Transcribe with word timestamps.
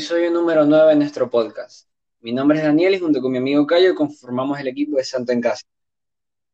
Episodio 0.00 0.30
número 0.30 0.64
9 0.64 0.92
de 0.92 0.96
nuestro 0.96 1.28
podcast. 1.28 1.86
Mi 2.20 2.32
nombre 2.32 2.56
es 2.56 2.64
Daniel 2.64 2.94
y 2.94 2.98
junto 2.98 3.20
con 3.20 3.32
mi 3.32 3.36
amigo 3.36 3.66
Cayo 3.66 3.94
conformamos 3.94 4.58
el 4.58 4.68
equipo 4.68 4.96
de 4.96 5.04
Santo 5.04 5.30
en 5.30 5.42
Casa. 5.42 5.62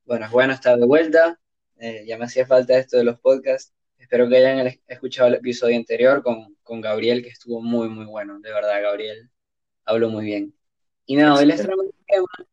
Bueno, 0.05 0.27
es 0.27 0.33
bueno 0.33 0.53
estar 0.53 0.77
de 0.77 0.85
vuelta. 0.85 1.39
Eh, 1.77 2.05
ya 2.09 2.19
me 2.19 2.25
hacía 2.25 2.45
falta 2.45 2.77
esto 2.77 2.97
de 2.97 3.05
los 3.05 3.21
podcasts. 3.21 3.73
Espero 3.99 4.29
que 4.29 4.39
hayan 4.39 4.77
escuchado 4.89 5.29
el 5.29 5.35
episodio 5.35 5.77
anterior 5.77 6.25
con, 6.25 6.57
con 6.65 6.81
Gabriel, 6.81 7.23
que 7.23 7.29
estuvo 7.29 7.63
muy, 7.63 7.89
muy 7.89 8.07
bueno. 8.07 8.41
De 8.41 8.53
verdad, 8.53 8.83
Gabriel 8.83 9.31
habló 9.85 10.09
muy 10.09 10.25
bien. 10.25 10.53
Y 11.05 11.15
nada, 11.15 11.35
hoy 11.39 11.47
les 11.47 11.63
traigo 11.63 11.83
un 11.83 11.93
tema 12.05 12.49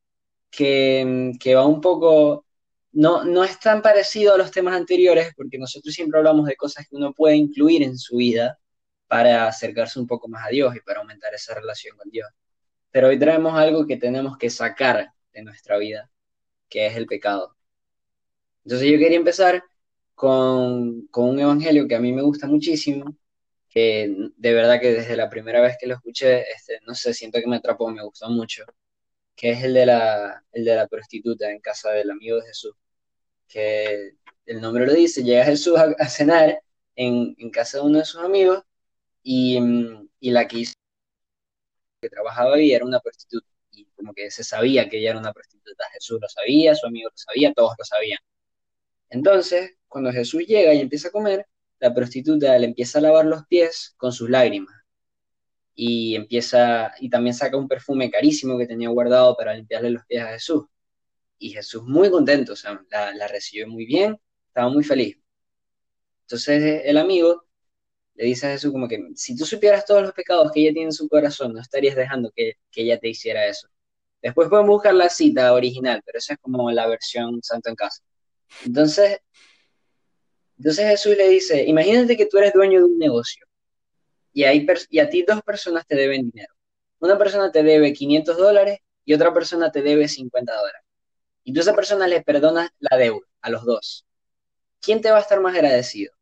que, 0.52 1.32
que 1.40 1.56
va 1.56 1.66
un 1.66 1.82
poco 1.82 2.46
no, 2.92 3.26
no 3.26 3.44
es 3.44 3.60
tan 3.60 3.82
parecido 3.82 4.36
a 4.36 4.38
los 4.38 4.52
temas 4.52 4.76
anteriores, 4.76 5.34
porque 5.36 5.58
nosotros 5.58 5.92
siempre 5.92 6.20
hablamos 6.20 6.46
de 6.46 6.56
cosas 6.56 6.88
que 6.88 6.96
uno 6.96 7.16
puede 7.16 7.36
incluir 7.36 7.82
en 7.82 7.98
su 7.98 8.18
vida, 8.18 8.60
para 9.14 9.48
acercarse 9.48 10.00
un 10.00 10.08
poco 10.08 10.28
más 10.28 10.44
a 10.48 10.50
Dios 10.50 10.76
y 10.76 10.80
para 10.80 11.02
aumentar 11.02 11.32
esa 11.36 11.54
relación 11.54 11.96
con 11.96 12.10
Dios. 12.10 12.28
Pero 12.90 13.10
hoy 13.10 13.20
traemos 13.20 13.54
algo 13.54 13.86
que 13.86 13.96
tenemos 13.96 14.40
que 14.40 14.50
sacar 14.50 15.14
de 15.32 15.44
nuestra 15.44 15.78
vida, 15.78 16.10
que 16.68 16.88
es 16.88 16.96
el 16.96 17.06
pecado. 17.06 17.56
Entonces 18.66 18.90
yo 18.90 18.98
quería 18.98 19.18
empezar 19.18 19.64
con, 20.16 21.08
un 21.14 21.40
evangelio 21.40 21.88
que 21.88 21.94
a 21.94 22.00
mí 22.00 22.12
me 22.12 22.24
gusta 22.24 22.48
muchísimo, 22.48 23.16
que 23.70 24.32
de 24.36 24.54
verdad 24.56 24.82
que 24.82 24.94
desde 24.94 25.16
la 25.16 25.30
primera 25.30 25.62
vez 25.62 25.78
que 25.80 25.86
lo 25.86 25.94
escuché, 25.94 26.50
este, 26.52 26.80
no 26.88 26.96
sé, 26.96 27.14
siento 27.14 27.40
que 27.40 27.46
me 27.46 27.58
atrapó, 27.58 27.92
me 27.92 28.04
gustó 28.04 28.32
mucho, 28.32 28.66
que 29.36 29.52
es 29.52 29.64
el 29.64 29.76
de 29.76 29.86
la, 29.86 30.44
el 30.54 30.66
de 30.66 30.76
la 30.76 30.88
prostituta 30.88 31.52
en 31.52 31.60
casa 31.60 31.92
del 31.92 32.10
amigo 32.10 32.38
de 32.38 32.48
Jesús, 32.48 32.74
que 33.48 34.14
el 34.48 34.60
nombre 34.60 34.88
lo 34.88 34.94
dice, 34.94 35.24
llega 35.24 35.46
Jesús 35.46 35.78
a, 35.78 36.10
cenar 36.10 36.64
en, 36.96 37.36
en, 37.38 37.52
casa 37.52 37.78
de 37.78 37.84
uno 37.84 38.00
de 38.00 38.06
sus 38.06 38.20
amigos 38.20 38.64
y, 39.24 39.60
y 40.20 40.32
la 40.32 40.48
que 40.48 40.66
que 42.04 42.10
trabajaba 42.10 42.56
ahí 42.56 42.74
era 42.74 42.86
una 42.86 43.00
prostituta. 43.00 43.48
Y 43.72 43.86
como 43.96 44.14
que 44.14 44.30
se 44.30 44.44
sabía 44.44 44.90
que 44.90 45.00
ella 45.00 45.12
era 45.12 45.20
una 45.20 45.34
prostituta. 45.34 45.86
Jesús 45.94 46.20
lo 46.22 46.30
sabía, 46.30 46.76
su 46.76 46.86
amigo 46.86 47.10
lo 47.10 47.18
sabía, 47.18 47.54
todos 47.54 47.74
lo 47.80 47.86
sabían. 47.86 48.20
Entonces, 49.10 49.78
cuando 49.88 50.12
Jesús 50.12 50.46
llega 50.46 50.74
y 50.74 50.82
empieza 50.82 51.08
a 51.08 51.12
comer, 51.12 51.48
la 51.80 51.94
prostituta 51.94 52.58
le 52.60 52.68
empieza 52.68 53.00
a 53.00 53.02
lavar 53.02 53.26
los 53.26 53.46
pies 53.48 53.94
con 53.98 54.12
sus 54.12 54.30
lágrimas. 54.30 54.76
Y 55.76 56.16
empieza, 56.16 56.94
y 57.00 57.10
también 57.10 57.34
saca 57.34 57.58
un 57.58 57.68
perfume 57.68 58.12
carísimo 58.12 58.58
que 58.58 58.68
tenía 58.68 58.90
guardado 58.90 59.36
para 59.36 59.56
limpiarle 59.56 59.90
los 59.92 60.06
pies 60.06 60.24
a 60.24 60.28
Jesús. 60.28 60.66
Y 61.40 61.52
Jesús 61.52 61.84
muy 61.84 62.10
contento, 62.12 62.54
o 62.54 62.56
sea, 62.56 62.82
la, 62.92 63.14
la 63.16 63.28
recibió 63.28 63.68
muy 63.68 63.86
bien, 63.86 64.20
estaba 64.48 64.70
muy 64.70 64.84
feliz. 64.84 65.18
Entonces 66.22 66.82
el 66.86 66.98
amigo 66.98 67.46
le 68.16 68.26
dice 68.26 68.48
a 68.48 68.52
Jesús 68.52 68.72
como 68.72 68.88
que 68.88 69.00
si 69.16 69.36
tú 69.36 69.46
supieras 69.46 69.86
todos 69.86 70.02
los 70.04 70.14
pecados 70.14 70.52
que 70.52 70.62
ella 70.62 70.74
tiene 70.74 70.88
en 70.88 70.94
su 70.94 71.08
corazón, 71.08 71.54
no 71.54 71.62
estarías 71.62 71.96
dejando 71.96 72.32
que, 72.36 72.54
ella 72.76 73.00
te 73.00 73.10
hiciera 73.10 73.48
eso. 73.48 73.68
Después 74.22 74.50
pueden 74.50 74.68
buscar 74.68 74.94
la 74.94 75.10
cita 75.10 75.54
original, 75.54 76.02
pero 76.06 76.20
esa 76.20 76.34
es 76.34 76.40
como 76.40 76.72
la 76.72 76.88
versión 76.88 77.42
santo 77.44 77.70
en 77.70 77.76
casa. 77.76 78.02
Entonces, 78.66 79.20
entonces 80.58 80.88
Jesús 80.88 81.18
le 81.18 81.30
dice, 81.30 81.64
imagínate 81.66 82.16
que 82.16 82.26
tú 82.26 82.38
eres 82.38 82.54
dueño 82.54 82.80
de 82.80 82.86
un 82.86 82.98
negocio 82.98 83.46
y, 84.34 84.44
hay 84.44 84.66
y 84.90 85.00
a 85.00 85.10
ti 85.10 85.24
dos 85.28 85.42
personas 85.42 85.86
te 85.88 85.96
deben 85.96 86.30
dinero. 86.30 86.54
Una 87.00 87.18
persona 87.18 87.52
te 87.52 87.64
debe 87.64 87.94
500 87.94 88.38
dólares 88.38 88.80
y 89.06 89.14
otra 89.14 89.34
persona 89.34 89.72
te 89.72 89.82
debe 89.82 90.08
50 90.08 90.54
dólares. 90.56 90.82
Y 91.44 91.54
tú 91.54 91.60
a 91.60 91.64
esa 91.64 91.76
persona 91.76 92.08
le 92.08 92.22
perdonas 92.22 92.70
la 92.80 92.98
deuda 92.98 93.28
a 93.42 93.50
los 93.50 93.66
dos. 93.66 94.06
¿Quién 94.80 95.02
te 95.02 95.12
va 95.12 95.18
a 95.18 95.22
estar 95.22 95.40
más 95.42 95.56
agradecido? 95.56 96.14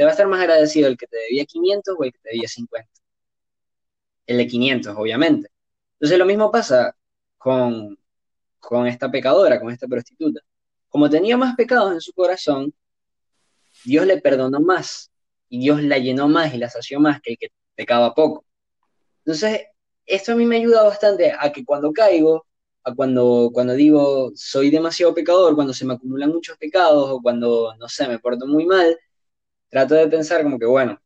Te 0.00 0.04
va 0.04 0.12
a 0.12 0.12
estar 0.12 0.26
más 0.28 0.40
agradecido 0.40 0.88
el 0.88 0.96
que 0.96 1.06
te 1.06 1.18
debía 1.18 1.44
500 1.44 1.94
o 1.98 2.04
el 2.04 2.10
que 2.10 2.18
te 2.20 2.30
debía 2.30 2.48
50. 2.48 2.90
El 4.24 4.38
de 4.38 4.46
500, 4.46 4.96
obviamente. 4.96 5.50
Entonces 5.92 6.18
lo 6.18 6.24
mismo 6.24 6.50
pasa 6.50 6.96
con, 7.36 7.98
con 8.58 8.86
esta 8.86 9.10
pecadora, 9.10 9.60
con 9.60 9.70
esta 9.70 9.86
prostituta. 9.86 10.40
Como 10.88 11.10
tenía 11.10 11.36
más 11.36 11.54
pecados 11.54 11.92
en 11.92 12.00
su 12.00 12.14
corazón, 12.14 12.72
Dios 13.84 14.06
le 14.06 14.18
perdonó 14.22 14.58
más 14.58 15.10
y 15.50 15.60
Dios 15.60 15.82
la 15.82 15.98
llenó 15.98 16.28
más 16.28 16.54
y 16.54 16.56
la 16.56 16.70
sació 16.70 16.98
más 16.98 17.20
que 17.20 17.32
el 17.32 17.38
que 17.38 17.48
pecaba 17.74 18.14
poco. 18.14 18.46
Entonces, 19.26 19.66
esto 20.06 20.32
a 20.32 20.34
mí 20.34 20.46
me 20.46 20.56
ayuda 20.56 20.82
bastante 20.82 21.34
a 21.38 21.52
que 21.52 21.62
cuando 21.62 21.92
caigo, 21.92 22.46
a 22.84 22.94
cuando, 22.94 23.50
cuando 23.52 23.74
digo 23.74 24.32
soy 24.34 24.70
demasiado 24.70 25.12
pecador, 25.12 25.54
cuando 25.54 25.74
se 25.74 25.84
me 25.84 25.92
acumulan 25.92 26.30
muchos 26.30 26.56
pecados 26.56 27.10
o 27.10 27.20
cuando, 27.20 27.74
no 27.78 27.86
sé, 27.86 28.08
me 28.08 28.18
porto 28.18 28.46
muy 28.46 28.64
mal, 28.64 28.96
trato 29.70 29.94
de 29.94 30.08
pensar 30.08 30.42
como 30.42 30.58
que, 30.58 30.66
bueno, 30.66 31.00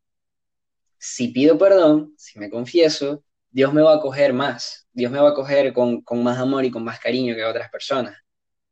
si 0.98 1.28
pido 1.28 1.58
perdón, 1.58 2.14
si 2.16 2.38
me 2.38 2.50
confieso, 2.50 3.22
Dios 3.50 3.72
me 3.72 3.82
va 3.82 3.92
a 3.92 3.96
acoger 3.96 4.32
más, 4.32 4.88
Dios 4.92 5.12
me 5.12 5.20
va 5.20 5.28
a 5.28 5.32
acoger 5.32 5.72
con, 5.72 6.02
más 6.22 6.38
amor 6.38 6.64
y 6.64 6.70
con 6.70 6.82
más 6.82 6.98
cariño 6.98 7.34
que 7.36 7.42
a 7.42 7.50
otras 7.50 7.70
personas. 7.70 8.16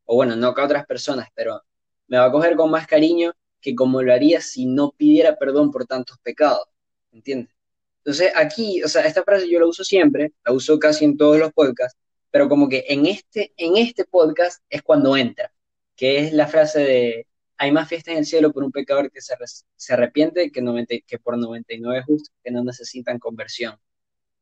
O 0.05 0.17
bueno, 0.17 0.35
no 0.35 0.55
que 0.55 0.61
a 0.61 0.65
otras 0.65 0.87
personas, 0.87 1.29
pero 1.35 1.63
me 2.09 2.19
va 2.19 2.25
a 2.25 2.29
acoger 2.29 2.57
con 2.57 2.71
más 2.71 2.87
cariño 2.87 3.33
que 3.61 3.75
como 3.75 4.03
lo 4.03 4.13
haría 4.13 4.41
si 4.41 4.67
no 4.67 4.93
pidiera 4.93 5.37
perdón 5.37 5.71
por 5.71 5.87
tantos 5.87 6.19
pecados. 6.23 6.65
¿Entiendes? 7.13 7.55
Entonces 7.99 8.33
aquí, 8.35 8.83
o 8.83 8.89
sea, 8.89 9.03
esta 9.03 9.23
frase 9.23 9.49
yo 9.49 9.61
la 9.61 9.67
uso 9.67 9.85
siempre, 9.85 10.33
la 10.45 10.53
uso 10.53 10.79
casi 10.79 11.05
en 11.05 11.17
todos 11.17 11.39
los 11.39 11.53
podcasts, 11.53 11.99
pero 12.31 12.49
como 12.49 12.69
que 12.69 12.85
en 12.89 13.07
este, 13.07 13.53
en 13.57 13.77
este 13.77 14.05
podcast 14.05 14.63
es 14.69 14.83
cuando 14.83 15.17
entra, 15.17 15.53
que 15.95 16.19
es 16.19 16.33
la 16.33 16.49
frase 16.49 16.81
de 16.81 17.27
hay 17.59 17.73
más 17.73 17.89
fiesta 17.89 18.13
en 18.13 18.19
el 18.19 18.27
cielo 18.27 18.53
por 18.53 18.65
un 18.65 18.73
pecador 18.73 19.11
que 19.11 19.21
se, 19.21 19.35
arrepiente 19.93 20.51
que, 20.51 21.03
que 21.07 21.19
por 21.19 21.39
99 21.39 22.03
justos 22.07 22.35
que 22.43 22.51
no 22.51 22.65
necesitan 22.65 23.19
conversión. 23.19 23.79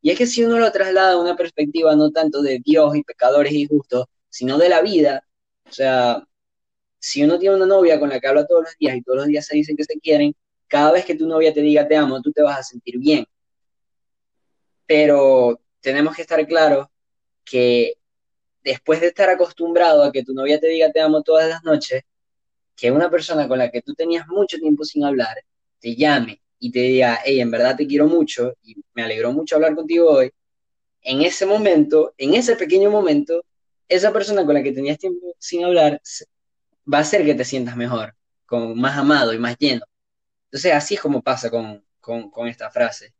Y 0.02 0.10
es 0.10 0.18
que 0.18 0.26
si 0.26 0.44
uno 0.44 0.58
lo 0.58 0.72
traslada 0.72 1.12
a 1.12 1.20
una 1.20 1.36
perspectiva 1.36 1.94
no 1.96 2.10
tanto 2.10 2.42
de 2.42 2.60
Dios 2.64 2.96
y 2.96 3.02
pecadores 3.02 3.52
y 3.52 3.66
justos, 3.66 4.06
sino 4.28 4.58
de 4.58 4.68
la 4.68 4.80
vida, 4.82 5.26
o 5.68 5.72
sea, 5.72 6.24
si 6.98 7.24
uno 7.24 7.38
tiene 7.38 7.56
una 7.56 7.66
novia 7.66 7.98
con 8.00 8.10
la 8.10 8.20
que 8.20 8.28
habla 8.28 8.46
todos 8.46 8.62
los 8.64 8.76
días 8.78 8.96
y 8.96 9.02
todos 9.02 9.18
los 9.18 9.26
días 9.26 9.46
se 9.46 9.56
dicen 9.56 9.76
que 9.76 9.84
se 9.84 9.98
quieren, 10.00 10.34
cada 10.68 10.92
vez 10.92 11.04
que 11.04 11.16
tu 11.16 11.26
novia 11.26 11.52
te 11.52 11.62
diga 11.62 11.88
te 11.88 11.96
amo, 11.96 12.22
tú 12.22 12.32
te 12.32 12.42
vas 12.42 12.58
a 12.58 12.62
sentir 12.62 12.98
bien. 12.98 13.26
Pero 14.86 15.60
tenemos 15.80 16.16
que 16.16 16.22
estar 16.22 16.46
claros 16.46 16.86
que 17.44 17.94
después 18.62 19.00
de 19.00 19.08
estar 19.08 19.30
acostumbrado 19.30 20.04
a 20.04 20.12
que 20.12 20.24
tu 20.24 20.34
novia 20.34 20.60
te 20.60 20.68
diga 20.68 20.92
te 20.92 21.00
amo 21.00 21.22
todas 21.22 21.48
las 21.48 21.64
noches, 21.64 22.02
que 22.80 22.90
una 22.90 23.10
persona 23.10 23.46
con 23.46 23.58
la 23.58 23.70
que 23.70 23.82
tú 23.82 23.94
tenías 23.94 24.26
mucho 24.26 24.58
tiempo 24.58 24.84
sin 24.84 25.04
hablar 25.04 25.36
te 25.78 25.94
llame 25.94 26.40
y 26.58 26.70
te 26.72 26.80
diga, 26.80 27.20
hey, 27.22 27.40
en 27.40 27.50
verdad 27.50 27.76
te 27.76 27.86
quiero 27.86 28.06
mucho 28.06 28.54
y 28.62 28.74
me 28.94 29.02
alegró 29.02 29.32
mucho 29.32 29.56
hablar 29.56 29.74
contigo 29.74 30.10
hoy, 30.10 30.30
en 31.02 31.20
ese 31.20 31.44
momento, 31.44 32.14
en 32.16 32.34
ese 32.34 32.56
pequeño 32.56 32.90
momento, 32.90 33.44
esa 33.86 34.12
persona 34.12 34.46
con 34.46 34.54
la 34.54 34.62
que 34.62 34.72
tenías 34.72 34.98
tiempo 34.98 35.34
sin 35.38 35.64
hablar 35.64 36.00
va 36.92 36.98
a 36.98 37.00
hacer 37.02 37.22
que 37.24 37.34
te 37.34 37.44
sientas 37.44 37.76
mejor, 37.76 38.14
con 38.46 38.78
más 38.80 38.96
amado 38.96 39.34
y 39.34 39.38
más 39.38 39.56
lleno. 39.58 39.84
Entonces, 40.46 40.72
así 40.72 40.94
es 40.94 41.00
como 41.02 41.22
pasa 41.22 41.50
con, 41.50 41.84
con, 42.00 42.48
esta 42.48 42.70
frase. 42.70 43.12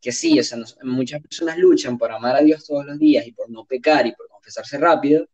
Que 0.00 0.12
sí, 0.12 0.40
muchas 0.82 1.20
personas 1.20 1.58
luchan 1.58 1.98
por 1.98 2.10
amar 2.10 2.36
a 2.36 2.40
Dios 2.40 2.64
todos 2.66 2.86
los 2.86 2.98
días 2.98 3.26
y 3.26 3.32
por 3.32 3.50
no 3.50 3.66
pecar 3.66 4.06
y 4.06 4.12
por 4.12 4.28
confesarse 4.28 4.78
rápido, 4.78 5.26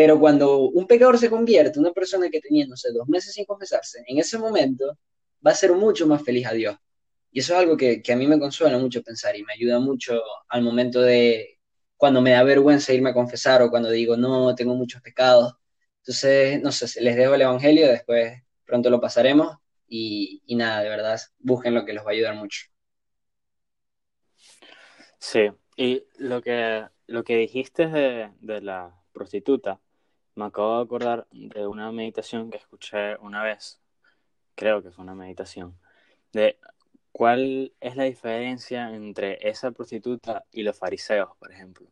pero 0.00 0.18
cuando 0.18 0.60
un 0.60 0.86
pecador 0.86 1.18
se 1.18 1.28
convierte, 1.28 1.78
una 1.78 1.92
persona 1.92 2.30
que 2.30 2.40
tenía, 2.40 2.64
dos 2.66 3.06
meses 3.06 3.34
sin 3.34 3.44
confesarse, 3.44 4.02
en 4.06 4.16
ese 4.16 4.38
momento 4.38 4.96
va 5.46 5.50
a 5.50 5.54
ser 5.54 5.74
mucho 5.74 6.06
más 6.06 6.22
feliz 6.22 6.46
a 6.46 6.54
Dios. 6.54 6.74
Y 7.30 7.40
eso 7.40 7.52
es 7.52 7.58
algo 7.60 7.76
que, 7.76 8.02
a 8.10 8.16
mí 8.16 8.26
me 8.26 8.38
consuela 8.38 8.78
mucho 8.78 9.02
pensar 9.02 9.36
y 9.36 9.44
me 9.44 9.52
ayuda 9.52 9.78
mucho 9.78 10.18
al 10.48 10.62
momento 10.62 11.02
de 11.02 11.58
cuando 11.98 12.22
me 12.22 12.30
da 12.30 12.42
vergüenza 12.44 12.94
irme 12.94 13.10
a 13.10 13.12
confesar 13.12 13.60
o 13.60 13.68
cuando 13.68 13.90
digo, 13.90 14.16
no, 14.16 14.54
tengo 14.54 14.74
muchos 14.74 15.02
pecados. 15.02 15.52
Entonces, 15.98 16.62
no 16.62 16.72
sé, 16.72 16.98
les 17.02 17.14
dejo 17.14 17.34
el 17.34 17.42
Evangelio, 17.42 17.86
después 17.86 18.42
pronto 18.64 18.88
lo 18.88 19.02
pasaremos 19.02 19.58
y, 19.86 20.40
nada, 20.48 20.80
de 20.80 20.88
verdad, 20.88 21.20
busquen 21.40 21.74
lo 21.74 21.84
que 21.84 21.92
los 21.92 22.06
va 22.06 22.08
a 22.08 22.12
ayudar 22.14 22.36
mucho. 22.36 22.62
Sí, 25.18 25.50
y 25.76 26.04
lo 26.16 26.40
que, 26.40 26.86
lo 27.06 27.22
que 27.22 27.36
dijiste 27.36 27.86
de, 27.86 28.30
de 28.40 28.62
la 28.62 28.96
prostituta, 29.12 29.80
me 30.34 30.44
acabo 30.46 30.78
de 30.78 30.84
acordar 30.84 31.26
de 31.32 31.66
una 31.66 31.92
meditación 31.92 32.50
que 32.50 32.58
escuché 32.58 33.16
una 33.16 33.42
vez, 33.42 33.80
creo 34.54 34.82
que 34.82 34.90
fue 34.90 35.04
una 35.04 35.14
meditación, 35.14 35.78
de 36.32 36.58
cuál 37.12 37.72
es 37.80 37.96
la 37.96 38.04
diferencia 38.04 38.94
entre 38.94 39.48
esa 39.48 39.72
prostituta 39.72 40.44
y 40.52 40.62
los 40.62 40.78
fariseos, 40.78 41.36
por 41.38 41.52
ejemplo. 41.52 41.88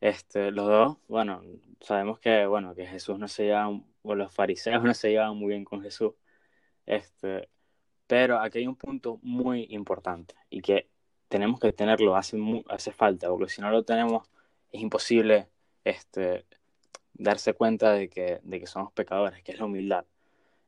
Este, 0.00 0.50
los 0.50 0.66
dos, 0.66 0.98
bueno, 1.08 1.42
sabemos 1.80 2.18
que, 2.20 2.46
bueno, 2.46 2.74
que 2.74 2.86
Jesús 2.86 3.18
no 3.18 3.28
se 3.28 3.44
lleva, 3.44 3.68
o 4.02 4.14
los 4.14 4.32
fariseos 4.34 4.82
no 4.84 4.94
se 4.94 5.10
llevaban 5.10 5.36
muy 5.36 5.48
bien 5.48 5.64
con 5.64 5.82
Jesús. 5.82 6.12
Este, 6.86 7.48
pero 8.06 8.40
aquí 8.40 8.58
hay 8.58 8.66
un 8.66 8.76
punto 8.76 9.18
muy 9.22 9.66
importante 9.70 10.34
y 10.50 10.60
que 10.62 10.88
tenemos 11.28 11.60
que 11.60 11.72
tenerlo, 11.72 12.16
hace, 12.16 12.38
hace 12.68 12.92
falta, 12.92 13.28
porque 13.28 13.48
si 13.48 13.60
no 13.60 13.70
lo 13.70 13.84
tenemos 13.84 14.28
es 14.70 14.80
imposible 14.82 15.48
este, 15.84 16.46
darse 17.18 17.54
cuenta 17.54 17.92
de 17.92 18.08
que, 18.08 18.40
de 18.42 18.60
que 18.60 18.66
somos 18.66 18.92
pecadores, 18.92 19.42
que 19.42 19.52
es 19.52 19.58
la 19.58 19.66
humildad. 19.66 20.04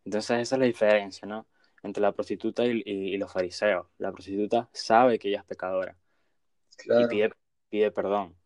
Entonces 0.05 0.41
esa 0.41 0.57
es 0.57 0.61
la 0.61 0.67
diferencia, 0.67 1.27
¿no? 1.29 1.47
entre 1.83 2.03
la 2.03 2.13
prostituta 2.13 2.65
y, 2.65 3.17
los 3.17 3.33
fariseos. 3.33 3.87
La 3.99 4.13
prostituta 4.13 4.69
sabe 4.73 5.19
que 5.19 5.29
ella 5.29 5.41
es 5.41 5.45
pecadora 5.45 5.97
y 6.85 7.07
pide, 7.09 7.31
pide 7.69 7.91
perdón. 7.91 8.37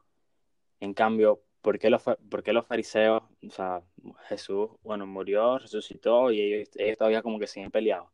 En 0.80 0.94
cambio, 0.94 1.42
¿por 1.60 1.78
qué, 1.78 1.90
los, 1.90 2.02
los 2.06 2.66
fariseos, 2.66 3.22
o 3.46 3.50
sea, 3.50 3.82
Jesús, 4.28 4.70
bueno, 4.82 5.06
murió, 5.06 5.58
resucitó 5.58 6.32
y 6.32 6.40
ellos, 6.40 6.98
todavía 6.98 7.22
como 7.22 7.38
que 7.38 7.46
siguen 7.46 7.70
peleados? 7.70 8.08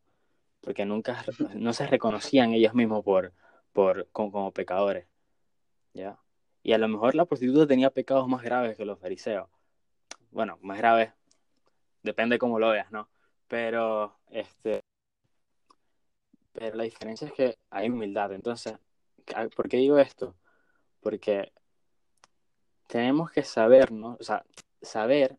Porque 0.60 0.84
nunca, 0.84 1.24
no 1.54 1.72
se 1.72 1.86
reconocían 1.86 2.52
ellos 2.52 2.74
mismos 2.74 3.04
por, 3.04 3.32
por, 3.72 4.08
como, 4.12 4.52
pecadores. 4.52 5.06
¿Ya? 5.94 6.18
Y 6.62 6.72
a 6.72 6.78
lo 6.78 6.88
mejor 6.88 7.14
la 7.14 7.24
prostituta 7.24 7.66
tenía 7.66 7.90
pecados 7.90 8.28
más 8.28 8.42
graves 8.42 8.76
que 8.76 8.84
los 8.84 8.98
fariseos. 8.98 9.48
Bueno, 10.30 10.58
más 10.62 10.78
graves, 10.78 11.12
depende 12.02 12.38
cómo 12.38 12.58
lo 12.58 12.70
veas, 12.70 12.90
¿no? 12.92 13.08
Pero, 13.48 14.16
este, 14.30 14.80
pero 16.52 16.76
la 16.76 16.84
diferencia 16.84 17.26
es 17.26 17.32
que 17.32 17.58
hay 17.70 17.88
humildad. 17.88 18.32
Entonces, 18.32 18.78
¿por 19.56 19.68
qué 19.68 19.78
digo 19.78 19.98
esto? 19.98 20.34
Porque 21.00 21.52
tenemos 22.88 23.30
que 23.30 23.42
saber, 23.44 23.92
¿no? 23.92 24.16
O 24.20 24.22
sea, 24.24 24.44
saber 24.82 25.38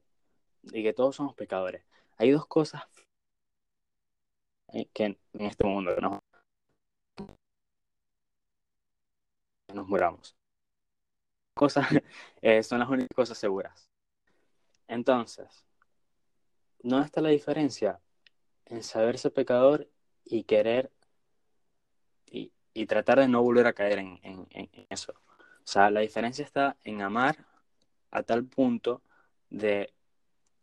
y 0.63 0.83
que 0.83 0.93
todos 0.93 1.15
somos 1.17 1.35
pecadores. 1.35 1.83
Hay 2.17 2.31
dos 2.31 2.45
cosas 2.47 2.83
que 4.93 5.05
en 5.05 5.17
este 5.33 5.65
mundo 5.65 5.95
no 6.01 6.19
nos 9.73 9.87
muramos. 9.87 10.35
Cosas 11.53 11.87
eh, 12.41 12.63
son 12.63 12.79
las 12.79 12.89
únicas 12.89 13.15
cosas 13.15 13.37
seguras. 13.37 13.88
Entonces, 14.89 15.63
¿no 16.81 16.99
está 16.99 17.21
la 17.21 17.29
diferencia 17.29 18.01
en 18.65 18.81
saberse 18.83 19.29
pecador 19.29 19.87
y 20.25 20.43
querer 20.43 20.91
y, 22.25 22.51
y 22.73 22.87
tratar 22.87 23.19
de 23.19 23.27
no 23.27 23.43
volver 23.43 23.67
a 23.67 23.73
caer 23.73 23.99
en, 23.99 24.19
en, 24.23 24.69
eso? 24.89 25.13
O 25.13 25.67
sea, 25.71 25.91
la 25.91 25.99
diferencia 25.99 26.43
está 26.43 26.75
en 26.83 27.03
amar 27.03 27.45
a 28.09 28.23
tal 28.23 28.45
punto 28.45 29.03
de, 29.51 29.93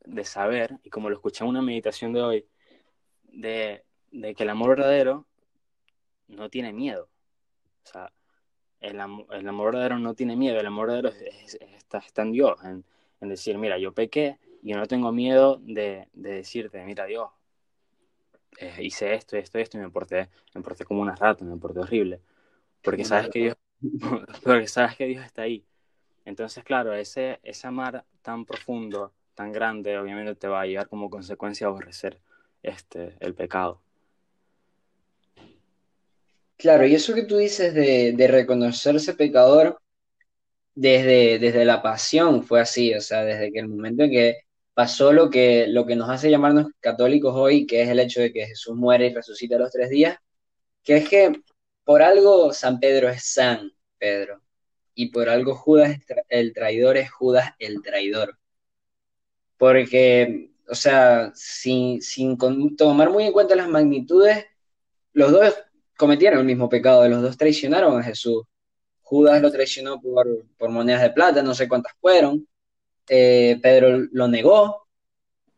de 0.05 0.25
saber, 0.25 0.81
y 0.83 0.91
como 0.91 1.09
lo 1.09 1.15
escuché 1.15 1.45
en 1.45 1.51
una 1.51 1.63
meditación 1.63 2.13
de 2.13 2.23
hoy, 2.23 2.49
de, 3.23 3.85
de 4.11 4.35
que 4.35 4.43
el 4.43 4.51
amor 4.51 4.71
verdadero 4.71 5.25
no 6.27 6.51
tiene 6.51 6.73
miedo. 6.73 7.09
O 7.85 7.87
sea, 7.87 8.13
el, 8.81 8.97
el 9.31 9.49
amor 9.49 9.67
verdadero 9.67 10.01
no 10.01 10.15
tiene 10.15 10.35
miedo, 10.35 10.59
el 10.59 10.67
amor 10.67 10.89
verdadero 10.89 11.11
está, 11.77 11.99
está, 11.99 12.23
en 12.23 12.33
Dios, 12.33 12.57
en, 12.65 12.85
en, 13.21 13.29
decir, 13.29 13.59
mira, 13.59 13.79
yo 13.79 13.93
pequé 13.93 14.39
y 14.63 14.71
yo 14.71 14.77
no 14.77 14.87
tengo 14.87 15.13
miedo 15.13 15.61
de, 15.63 16.09
de 16.13 16.33
decirte, 16.33 16.85
mira, 16.85 17.07
Dios, 17.07 17.29
eh, 18.59 18.75
hice 18.81 19.15
esto, 19.15 19.37
esto, 19.37 19.59
esto 19.59 19.77
y 19.77 19.81
me 19.81 19.91
porté, 19.91 20.29
me 20.55 20.63
porté 20.63 20.85
como 20.85 21.03
una 21.03 21.15
rata, 21.15 21.45
me 21.45 21.57
porté 21.57 21.81
horrible, 21.81 22.21
porque 22.83 23.05
sabes 23.05 23.29
que 23.29 23.39
Dios, 23.41 23.57
porque 24.45 24.67
sabes 24.67 24.97
que 24.97 25.07
Dios 25.07 25.25
está 25.25 25.43
ahí. 25.43 25.65
Entonces, 26.25 26.65
claro, 26.65 26.93
ese, 26.93 27.39
ese 27.43 27.67
amar 27.67 28.05
tan 28.23 28.45
profundo, 28.45 29.13
tan 29.35 29.53
grande, 29.53 29.99
obviamente 29.99 30.35
te 30.35 30.49
va 30.49 30.63
a 30.63 30.67
llevar 30.67 30.89
como 30.89 31.11
consecuencia 31.11 31.67
a 31.67 31.71
aborrecer 31.71 32.19
este, 32.63 33.17
el 33.21 33.35
pecado. 33.35 33.81
Claro, 36.57 36.87
y 36.87 36.95
eso 36.95 37.15
que 37.15 37.25
tú 37.25 37.37
dices 37.37 37.75
de, 37.75 38.13
de 38.17 38.29
reconocerse 38.29 39.15
pecador 39.15 39.79
desde, 40.77 41.39
desde 41.41 41.65
la 41.65 41.83
pasión 41.83 42.45
fue 42.45 42.61
así, 42.61 42.95
o 42.95 43.01
sea, 43.01 43.25
desde 43.25 43.51
que 43.51 43.59
el 43.61 43.69
momento 43.69 44.05
en 44.05 44.11
que 44.11 44.37
pasó 44.75 45.13
lo 45.13 45.31
que, 45.31 45.67
lo 45.69 45.87
que 45.87 45.97
nos 45.97 46.11
hace 46.11 46.31
llamarnos 46.31 46.67
católicos 46.81 47.35
hoy, 47.35 47.67
que 47.67 47.83
es 47.83 47.89
el 47.89 47.99
hecho 47.99 48.21
de 48.21 48.33
que 48.33 48.47
Jesús 48.47 48.77
muere 48.77 49.07
y 49.07 49.15
resucita 49.15 49.59
los 49.59 49.73
tres 49.73 49.91
días, 49.91 50.19
que 50.85 50.99
es 50.99 51.09
que 51.09 51.33
por 51.85 52.03
algo 52.03 52.53
San 52.53 52.79
Pedro 52.79 53.09
es 53.09 53.25
San 53.25 53.73
Pedro, 53.99 54.43
y 54.95 55.11
por 55.11 55.29
algo 55.29 55.55
Judas 55.55 55.99
el 56.29 56.53
traidor 56.53 56.97
es 56.97 57.11
Judas 57.11 57.53
el 57.59 57.83
traidor. 57.83 58.39
Porque, 59.59 60.51
o 60.69 60.75
sea, 60.75 61.33
sin, 61.35 62.03
sin 62.03 62.37
tomar 62.77 63.11
muy 63.11 63.25
en 63.25 63.33
cuenta 63.33 63.57
las 63.57 63.69
magnitudes, 63.69 64.45
los 65.15 65.33
dos 65.33 65.55
cometieron 65.97 66.41
el 66.41 66.47
mismo 66.47 66.69
pecado, 66.69 67.09
los 67.09 67.23
dos 67.23 67.39
traicionaron 67.39 67.99
a 67.99 68.03
Jesús. 68.03 68.43
Judas 69.07 69.41
lo 69.41 69.53
traicionó 69.53 70.01
por, 70.01 70.27
por 70.59 70.71
monedas 70.71 71.01
de 71.01 71.11
plata, 71.11 71.41
no 71.41 71.55
sé 71.55 71.69
cuántas 71.69 71.93
fueron. 72.01 72.45
Eh, 73.09 73.57
Pedro 73.63 74.05
lo 74.11 74.27
negó. 74.27 74.89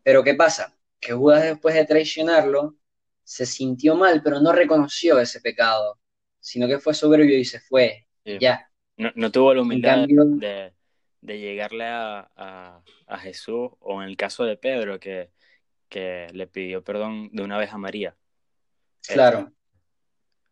Pero 0.03 0.23
¿qué 0.23 0.35
pasa? 0.35 0.77
Que 1.01 1.15
Judas 1.15 1.45
después 1.45 1.75
de 1.75 1.87
traicionarlo 1.87 2.77
se 3.25 3.47
sintió 3.47 3.97
mal, 3.97 4.21
pero 4.23 4.39
no 4.41 4.53
reconoció 4.53 5.19
ese 5.19 5.41
pecado, 5.41 5.99
sino 6.39 6.69
que 6.69 6.79
fue 6.79 6.93
soberbio 6.93 7.39
y 7.39 7.47
se 7.47 7.61
fue. 7.61 8.07
Ya. 8.23 8.71
No, 8.99 9.33
tuvo 9.33 9.55
la 9.55 9.63
humildad 9.63 10.07
de, 10.07 10.75
de, 11.23 11.39
llegarle 11.39 11.85
a, 11.87 12.31
a, 12.37 12.83
a, 13.07 13.19
Jesús, 13.19 13.71
o 13.79 14.03
en 14.03 14.11
el 14.11 14.19
caso 14.19 14.45
de 14.45 14.59
Pedro, 14.59 15.01
que, 15.01 15.31
que 15.89 16.27
le 16.35 16.49
pidió 16.49 16.85
perdón 16.85 17.31
de 17.33 17.43
una 17.43 17.57
vez 17.57 17.73
a 17.73 17.79
María. 17.79 18.15
Claro. 19.07 19.51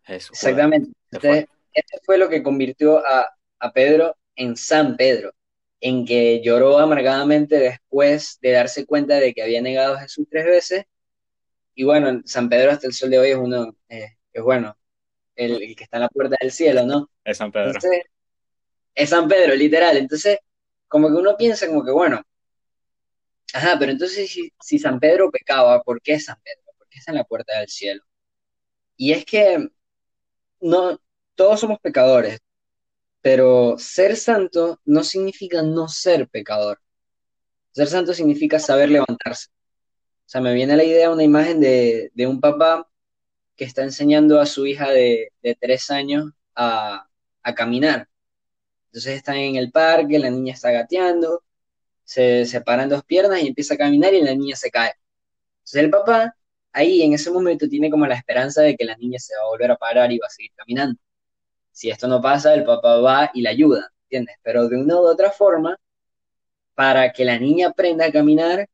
Exactamente. 0.06 0.92
Entonces, 1.10 1.46
esto 1.76 1.98
fue 2.04 2.18
lo 2.18 2.28
que 2.28 2.42
convirtió 2.42 3.02
a, 3.06 3.32
Pedro 3.74 4.16
en 4.36 4.56
San 4.56 4.96
Pedro, 4.96 5.32
en 5.80 6.06
que 6.06 6.40
lloró 6.40 6.78
amargadamente 6.78 7.58
después 7.58 8.38
de 8.40 8.52
darse 8.52 8.86
cuenta 8.86 9.16
de 9.16 9.34
que 9.34 9.42
había 9.42 9.60
negado 9.60 9.94
a 9.94 10.00
Jesús 10.00 10.26
tres 10.30 10.44
veces. 10.46 10.84
Y 11.74 11.82
bueno, 11.82 12.22
San 12.24 12.48
Pedro 12.48 12.70
hasta 12.70 12.86
el 12.86 12.92
sol 12.92 13.10
de 13.10 13.18
hoy 13.18 13.30
es 13.30 13.36
uno, 13.36 13.76
eh, 13.88 14.16
es 14.32 14.42
bueno, 14.42 14.78
el, 15.34 15.74
que 15.74 15.84
está 15.84 15.96
en 15.96 16.02
la 16.02 16.08
puerta 16.08 16.36
del 16.40 16.52
cielo, 16.52 16.86
¿no? 16.86 17.10
Es 17.24 17.38
San 17.38 17.50
Pedro. 17.50 17.78
es 18.94 19.10
San 19.10 19.26
Pedro, 19.26 19.54
literal. 19.56 19.96
Entonces, 19.96 20.38
como 20.86 21.08
que 21.08 21.14
uno 21.14 21.36
piensa 21.36 21.66
como 21.66 21.84
que, 21.84 21.90
bueno, 21.90 22.22
ajá, 23.52 23.76
pero 23.78 23.92
entonces 23.92 24.30
si, 24.30 24.52
si 24.60 24.78
San 24.78 25.00
Pedro 25.00 25.30
pecaba, 25.30 25.82
¿por 25.82 26.00
qué 26.00 26.20
San 26.20 26.36
Pedro? 26.42 26.72
¿Por 26.78 26.88
qué 26.88 26.98
está 26.98 27.10
en 27.10 27.18
la 27.18 27.24
puerta 27.24 27.58
del 27.58 27.68
cielo? 27.68 28.02
Y 28.96 29.12
es 29.12 29.24
que 29.24 29.68
no, 30.60 31.00
todos 31.36 31.60
somos 31.60 31.78
pecadores, 31.80 32.40
pero 33.22 33.76
ser 33.78 34.16
santo 34.16 34.80
no 34.84 35.04
significa 35.04 35.62
no 35.62 35.88
ser 35.88 36.28
pecador. 36.28 36.80
Ser 37.72 37.88
santo 37.88 38.14
significa 38.14 38.58
saber 38.58 38.90
levantarse. 38.90 39.48
O 40.26 40.28
sea, 40.28 40.40
me 40.40 40.54
viene 40.54 40.76
la 40.76 40.84
idea 40.84 41.10
una 41.10 41.22
imagen 41.24 41.60
de, 41.60 42.10
un 42.26 42.40
papá 42.40 42.88
que 43.56 43.64
está 43.64 43.82
enseñando 43.84 44.40
a 44.40 44.46
su 44.46 44.66
hija 44.66 44.90
de, 44.90 45.32
tres 45.60 45.90
años 45.90 46.32
a, 46.54 47.06
a, 47.42 47.54
caminar. 47.54 48.08
Entonces 48.86 49.16
están 49.16 49.36
en 49.36 49.56
el 49.56 49.70
parque, 49.72 50.18
la 50.18 50.30
niña 50.30 50.54
está 50.54 50.70
gateando, 50.72 51.44
se 52.04 52.46
separan 52.46 52.88
dos 52.88 53.04
piernas 53.04 53.42
y 53.42 53.48
empieza 53.48 53.74
a 53.74 53.78
caminar 53.78 54.14
y 54.14 54.22
la 54.22 54.34
niña 54.34 54.56
se 54.56 54.70
cae. 54.70 54.94
Entonces 55.60 55.82
el 55.84 55.90
papá 55.90 56.36
ahí 56.72 57.02
en 57.02 57.14
ese 57.14 57.30
momento 57.30 57.68
tiene 57.68 57.90
como 57.90 58.06
la 58.06 58.14
esperanza 58.16 58.62
de 58.62 58.76
que 58.76 58.84
la 58.84 58.96
niña 58.96 59.18
se 59.18 59.34
va 59.36 59.42
a 59.42 59.48
volver 59.50 59.70
a 59.72 59.76
parar 59.76 60.12
y 60.12 60.18
va 60.18 60.26
a 60.28 60.30
seguir 60.30 60.52
caminando. 60.56 61.00
Si 61.76 61.90
esto 61.90 62.08
no 62.08 62.22
pasa, 62.22 62.54
el 62.54 62.64
papá 62.64 62.96
va 63.00 63.30
y 63.34 63.42
la 63.42 63.50
ayuda, 63.50 63.92
¿entiendes? 64.04 64.36
Pero 64.42 64.68
de 64.68 64.76
una 64.76 64.96
u 64.96 65.06
otra 65.06 65.30
forma, 65.30 65.78
para 66.74 67.12
que 67.12 67.24
la 67.24 67.38
niña 67.38 67.68
aprenda 67.68 68.06
a 68.06 68.12
caminar, 68.12 68.68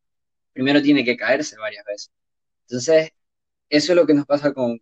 primero 0.53 0.81
tiene 0.83 1.05
que 1.05 1.17
caerse 1.17 1.57
varias 1.59 1.85
veces. 1.85 2.13
Entonces, 2.69 3.11
eso 3.69 3.93
es 3.93 3.97
lo 3.97 4.07
que 4.07 4.15
nos 4.15 4.27
pasa 4.27 4.53
con, 4.53 4.81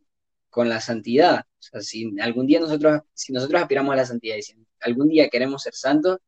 con 0.50 0.68
la 0.68 0.80
santidad. 0.80 1.40
O 1.40 1.62
sea, 1.62 1.80
si 1.80 2.12
algún 2.20 2.46
día 2.46 2.60
nosotros, 2.60 3.02
si 3.14 3.32
nosotros 3.32 3.62
aspiramos 3.62 3.92
a 3.94 3.96
la 3.96 4.06
santidad 4.06 4.36
y 4.36 4.42
si 4.42 4.54
algún 4.80 5.08
día 5.08 5.28
queremos 5.30 5.62
ser 5.62 5.74
santos, 5.74 6.18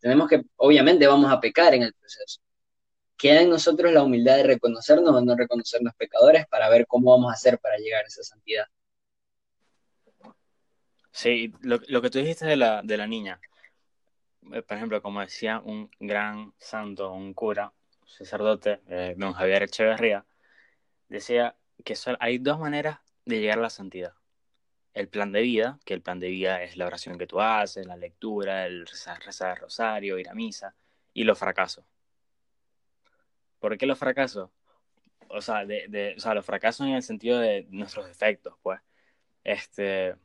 tenemos 0.00 0.28
que, 0.28 0.42
obviamente 0.56 1.06
vamos 1.06 1.32
a 1.32 1.40
pecar 1.40 1.74
en 1.74 1.82
el 1.84 1.94
proceso 1.94 2.40
queda 3.18 3.42
en 3.42 3.50
nosotros 3.50 3.92
la 3.92 4.02
humildad 4.04 4.36
de 4.36 4.44
reconocernos 4.44 5.14
o 5.14 5.20
no 5.20 5.36
reconocernos 5.36 5.92
pecadores 5.96 6.46
para 6.46 6.70
ver 6.70 6.86
cómo 6.86 7.10
vamos 7.10 7.30
a 7.30 7.34
hacer 7.34 7.58
para 7.58 7.76
llegar 7.76 8.04
a 8.04 8.06
esa 8.06 8.22
santidad. 8.22 8.64
Sí, 11.10 11.52
lo, 11.62 11.80
que 12.02 12.10
tú 12.10 12.18
dijiste 12.18 12.46
de 12.46 12.56
la, 12.56 12.82
de 12.82 12.96
la 12.96 13.06
niña, 13.06 13.40
eh, 14.52 14.62
por 14.62 14.76
ejemplo, 14.76 15.02
como 15.02 15.20
decía 15.20 15.60
un 15.64 15.90
gran 15.98 16.52
santo, 16.58 17.12
un 17.12 17.34
cura, 17.34 17.72
sacerdote, 18.06 18.80
eh, 18.88 19.14
don 19.16 19.32
Javier 19.32 19.64
Echeverría, 19.64 20.24
decía 21.08 21.56
que 21.84 21.94
hay 22.20 22.38
dos 22.38 22.58
maneras 22.58 22.98
de 23.24 23.40
llegar 23.40 23.58
a 23.58 23.62
la 23.62 23.70
santidad. 23.70 24.14
El 24.94 25.08
plan 25.08 25.32
de 25.32 25.42
vida, 25.42 25.78
que 25.84 25.94
el 25.94 26.02
plan 26.02 26.18
de 26.20 26.28
vida 26.28 26.62
es 26.62 26.76
la 26.76 26.86
oración 26.86 27.18
que 27.18 27.26
tú 27.26 27.40
haces, 27.40 27.86
la 27.86 27.96
lectura, 27.96 28.66
el 28.66 28.86
rezar, 28.86 29.20
rezar 29.22 29.58
rosario, 29.60 30.18
ir 30.18 30.28
a 30.28 30.34
misa, 30.34 30.74
y 31.14 31.24
los 31.24 31.38
fracasos. 31.38 31.84
¿Por 33.58 33.76
qué 33.76 33.86
los 33.86 33.98
fracasos? 33.98 34.50
O 35.28 35.40
sea, 35.42 35.66
de, 35.66 36.14
o 36.16 36.20
sea, 36.20 36.34
los 36.34 36.46
fracasos 36.46 36.86
en 36.86 36.94
el 36.94 37.02
sentido 37.02 37.38
de 37.38 37.66
nuestros 37.70 38.06
defectos, 38.06 38.54
pues. 38.62 38.80
Este, 39.44 40.16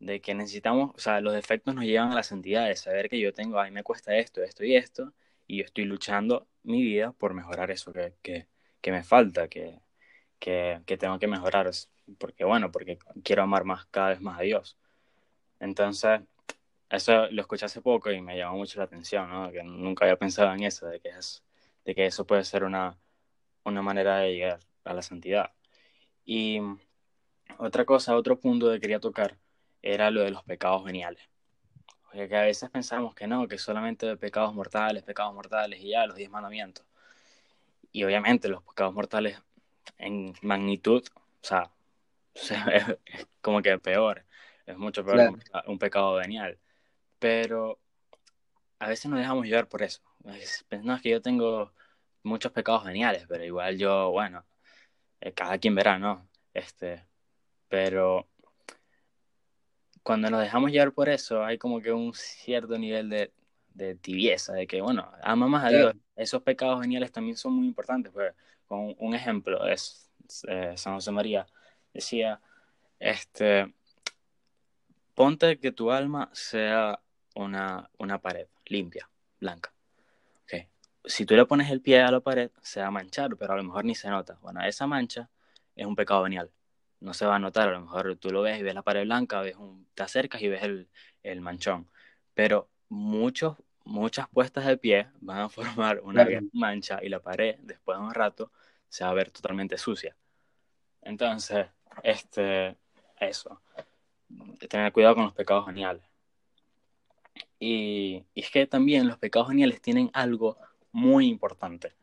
de 0.00 0.20
que 0.20 0.34
necesitamos, 0.34 0.92
o 0.96 0.98
sea, 0.98 1.20
los 1.20 1.34
defectos 1.34 1.74
nos 1.74 1.84
llevan 1.84 2.12
a 2.12 2.14
la 2.16 2.22
santidad, 2.24 2.66
de 2.66 2.76
saber 2.76 3.08
que 3.10 3.20
yo 3.20 3.32
tengo, 3.34 3.60
ay, 3.60 3.70
me 3.70 3.82
cuesta 3.84 4.16
esto, 4.16 4.42
esto 4.42 4.64
y 4.64 4.76
esto, 4.76 5.12
y 5.46 5.58
yo 5.58 5.64
estoy 5.64 5.84
luchando 5.84 6.48
mi 6.62 6.82
vida 6.82 7.12
por 7.12 7.34
mejorar 7.34 7.70
eso 7.70 7.92
que, 7.92 8.14
que, 8.22 8.48
que 8.80 8.92
me 8.92 9.04
falta, 9.04 9.48
que, 9.48 9.80
que, 10.38 10.82
que 10.86 10.98
tengo 10.98 11.18
que 11.18 11.28
mejorar, 11.28 11.70
porque 12.18 12.44
bueno, 12.44 12.72
porque 12.72 12.98
quiero 13.24 13.42
amar 13.42 13.64
más, 13.64 13.86
cada 13.86 14.10
vez 14.10 14.20
más 14.20 14.38
a 14.40 14.42
Dios. 14.42 14.78
Entonces, 15.60 16.20
eso 16.90 17.26
lo 17.30 17.42
escuché 17.42 17.66
hace 17.66 17.82
poco 17.82 18.10
y 18.10 18.20
me 18.22 18.36
llamó 18.36 18.58
mucho 18.58 18.78
la 18.78 18.84
atención, 18.84 19.30
¿no? 19.30 19.50
Que 19.52 19.62
nunca 19.62 20.04
había 20.06 20.16
pensado 20.18 20.52
en 20.54 20.64
eso, 20.64 20.86
de 20.88 21.00
que, 21.00 21.10
es, 21.10 21.44
de 21.84 21.94
que 21.94 22.06
eso 22.06 22.26
puede 22.26 22.44
ser 22.44 22.64
una, 22.64 22.98
una 23.64 23.82
manera 23.82 24.18
de 24.18 24.34
llegar 24.34 24.60
a 24.84 24.94
la 24.94 25.02
santidad. 25.02 25.52
Y 26.24 26.60
otra 27.58 27.84
cosa, 27.84 28.16
otro 28.16 28.38
punto 28.40 28.70
que 28.72 28.80
quería 28.80 29.00
tocar 29.00 29.38
era 29.82 30.10
lo 30.10 30.22
de 30.22 30.30
los 30.30 30.42
pecados 30.44 30.84
veniales. 30.84 31.22
Porque 32.02 32.28
que 32.28 32.36
a 32.36 32.42
veces 32.42 32.70
pensamos 32.70 33.14
que 33.14 33.26
no, 33.26 33.46
que 33.48 33.58
solamente 33.58 34.16
pecados 34.16 34.54
mortales, 34.54 35.02
pecados 35.04 35.34
mortales 35.34 35.80
y 35.80 35.90
ya, 35.90 36.06
los 36.06 36.16
diez 36.16 36.30
mandamientos. 36.30 36.84
Y 37.92 38.04
obviamente 38.04 38.48
los 38.48 38.62
pecados 38.62 38.94
mortales 38.94 39.40
en 39.98 40.34
magnitud, 40.42 41.04
o 41.16 41.46
sea, 41.46 41.70
es, 42.34 43.26
como 43.40 43.62
que 43.62 43.78
peor, 43.78 44.24
es 44.66 44.76
mucho 44.76 45.04
peor 45.04 45.38
un, 45.66 45.78
pecado 45.78 46.14
venial. 46.14 46.58
Pero 47.18 47.78
a 48.78 48.88
veces 48.88 49.10
nos 49.10 49.20
dejamos 49.20 49.46
llevar 49.46 49.68
por 49.68 49.82
eso. 49.82 50.02
No 50.24 50.34
es 50.34 51.02
que 51.02 51.10
yo 51.10 51.22
tengo 51.22 51.72
muchos 52.22 52.52
pecados 52.52 52.84
veniales, 52.84 53.26
pero 53.28 53.44
igual 53.44 53.78
yo, 53.78 54.10
bueno, 54.10 54.44
eh, 55.20 55.32
cada 55.32 55.58
quien 55.58 55.74
verá, 55.74 55.98
¿no? 55.98 56.28
Este, 56.54 57.06
pero 57.68 58.28
cuando 60.10 60.28
nos 60.28 60.40
dejamos 60.40 60.72
llevar 60.72 60.90
por 60.90 61.08
eso, 61.08 61.44
hay 61.44 61.56
como 61.56 61.80
que 61.80 61.92
un 61.92 62.12
cierto 62.14 62.76
nivel 62.76 63.08
de, 63.08 63.32
de 63.74 63.94
tibieza, 63.94 64.52
de 64.54 64.66
que, 64.66 64.80
bueno, 64.80 65.08
ama 65.22 65.46
más 65.46 65.66
a 65.66 65.68
Dios. 65.68 65.94
Esos 66.16 66.42
pecados 66.42 66.80
geniales 66.80 67.12
también 67.12 67.36
son 67.36 67.52
muy 67.52 67.68
importantes. 67.68 68.12
Pues, 68.12 68.34
con 68.66 68.92
un 68.98 69.14
ejemplo 69.14 69.64
es 69.68 70.10
eh, 70.48 70.72
San 70.76 70.94
José 70.94 71.12
María. 71.12 71.46
Decía, 71.94 72.40
este, 72.98 73.72
ponte 75.14 75.60
que 75.60 75.70
tu 75.70 75.92
alma 75.92 76.28
sea 76.32 76.98
una, 77.36 77.88
una 77.96 78.18
pared 78.18 78.48
limpia, 78.66 79.08
blanca. 79.38 79.72
Okay. 80.42 80.66
Si 81.04 81.24
tú 81.24 81.36
le 81.36 81.46
pones 81.46 81.70
el 81.70 81.82
pie 81.82 82.02
a 82.02 82.10
la 82.10 82.18
pared, 82.18 82.50
se 82.62 82.80
va 82.80 82.88
a 82.88 82.90
manchar, 82.90 83.36
pero 83.36 83.52
a 83.52 83.56
lo 83.56 83.62
mejor 83.62 83.84
ni 83.84 83.94
se 83.94 84.10
nota. 84.10 84.36
Bueno, 84.42 84.60
esa 84.64 84.88
mancha 84.88 85.30
es 85.76 85.86
un 85.86 85.94
pecado 85.94 86.24
venial 86.24 86.50
no 87.00 87.14
se 87.14 87.26
va 87.26 87.36
a 87.36 87.38
notar, 87.38 87.68
a 87.68 87.72
lo 87.72 87.80
mejor 87.80 88.16
tú 88.16 88.30
lo 88.30 88.42
ves 88.42 88.60
y 88.60 88.62
ves 88.62 88.74
la 88.74 88.82
pared 88.82 89.04
blanca, 89.04 89.40
ves 89.40 89.56
un, 89.56 89.86
te 89.94 90.02
acercas 90.02 90.42
y 90.42 90.48
ves 90.48 90.62
el, 90.62 90.88
el 91.22 91.40
manchón, 91.40 91.88
pero 92.34 92.68
muchos, 92.88 93.56
muchas 93.84 94.28
puestas 94.28 94.66
de 94.66 94.76
pie 94.76 95.08
van 95.20 95.38
a 95.38 95.48
formar 95.48 96.00
una 96.00 96.26
mancha 96.52 97.00
y 97.02 97.08
la 97.08 97.20
pared, 97.20 97.56
después 97.62 97.98
de 97.98 98.04
un 98.04 98.14
rato, 98.14 98.52
se 98.88 99.04
va 99.04 99.10
a 99.10 99.14
ver 99.14 99.30
totalmente 99.30 99.78
sucia. 99.78 100.16
Entonces, 101.02 101.66
este, 102.02 102.76
eso, 103.18 103.60
tener 104.68 104.92
cuidado 104.92 105.14
con 105.14 105.24
los 105.24 105.34
pecados 105.34 105.66
geniales. 105.66 106.02
Y, 107.58 108.24
y 108.34 108.40
es 108.40 108.50
que 108.50 108.66
también 108.66 109.06
los 109.06 109.18
pecados 109.18 109.48
geniales 109.48 109.80
tienen 109.80 110.10
algo 110.12 110.58
muy 110.92 111.28
importante 111.28 111.94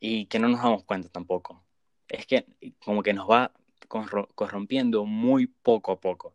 y 0.00 0.26
que 0.26 0.38
no 0.38 0.48
nos 0.48 0.62
damos 0.62 0.84
cuenta 0.84 1.08
tampoco. 1.08 1.64
Es 2.08 2.26
que 2.26 2.46
como 2.84 3.02
que 3.02 3.12
nos 3.12 3.28
va 3.28 3.52
corrompiendo 3.88 5.04
muy 5.04 5.46
poco 5.46 5.92
a 5.92 6.00
poco. 6.00 6.34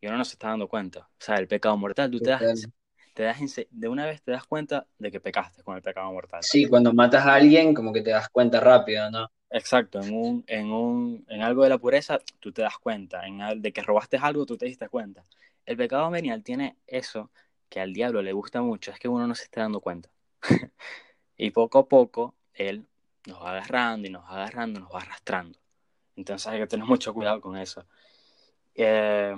Y 0.00 0.06
uno 0.06 0.18
no 0.18 0.24
se 0.24 0.34
está 0.34 0.48
dando 0.48 0.68
cuenta. 0.68 1.00
O 1.00 1.08
sea, 1.18 1.36
el 1.36 1.46
pecado 1.46 1.76
mortal, 1.76 2.10
tú 2.10 2.18
te 2.18 2.30
das, 2.30 2.68
te 3.14 3.22
das, 3.22 3.38
de 3.70 3.88
una 3.88 4.06
vez 4.06 4.22
te 4.22 4.32
das 4.32 4.44
cuenta 4.46 4.86
de 4.98 5.10
que 5.10 5.20
pecaste 5.20 5.62
con 5.62 5.76
el 5.76 5.82
pecado 5.82 6.10
mortal. 6.12 6.42
Sí, 6.42 6.66
cuando 6.66 6.92
matas 6.92 7.26
a 7.26 7.34
alguien, 7.34 7.74
como 7.74 7.92
que 7.92 8.02
te 8.02 8.10
das 8.10 8.28
cuenta 8.28 8.60
rápido, 8.60 9.10
¿no? 9.10 9.30
Exacto, 9.50 10.00
en, 10.00 10.14
un, 10.14 10.44
en, 10.46 10.70
un, 10.70 11.24
en 11.28 11.42
algo 11.42 11.64
de 11.64 11.70
la 11.70 11.78
pureza, 11.78 12.18
tú 12.38 12.52
te 12.52 12.62
das 12.62 12.78
cuenta. 12.78 13.26
En 13.26 13.40
el, 13.40 13.60
de 13.60 13.72
que 13.72 13.82
robaste 13.82 14.16
algo, 14.16 14.46
tú 14.46 14.56
te 14.56 14.66
diste 14.66 14.88
cuenta. 14.88 15.24
El 15.66 15.76
pecado 15.76 16.10
venial 16.10 16.42
tiene 16.42 16.76
eso 16.86 17.30
que 17.68 17.80
al 17.80 17.92
diablo 17.92 18.22
le 18.22 18.32
gusta 18.32 18.62
mucho, 18.62 18.90
es 18.90 18.98
que 18.98 19.08
uno 19.08 19.26
no 19.26 19.34
se 19.34 19.44
está 19.44 19.62
dando 19.62 19.80
cuenta. 19.80 20.10
y 21.36 21.50
poco 21.50 21.78
a 21.78 21.88
poco, 21.88 22.34
él 22.54 22.86
nos 23.26 23.42
va 23.42 23.50
agarrando 23.50 24.08
y 24.08 24.10
nos 24.10 24.24
va 24.24 24.30
agarrando, 24.30 24.80
nos 24.80 24.90
va 24.90 25.00
arrastrando. 25.00 25.59
Entonces 26.20 26.46
hay 26.46 26.60
que 26.60 26.66
tener 26.66 26.86
mucho 26.86 27.12
cuidado 27.12 27.40
con 27.40 27.56
eso. 27.56 27.84
Eh, 28.74 29.34